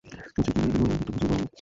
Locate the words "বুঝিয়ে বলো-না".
1.15-1.47